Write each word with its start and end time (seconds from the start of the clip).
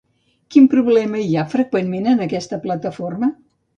Quin 0.53 0.63
problema 0.71 1.21
hi 1.25 1.37
ha, 1.37 1.43
freqüentment, 1.53 2.07
en 2.15 2.25
aquesta 2.27 2.63
plataforma? 2.65 3.35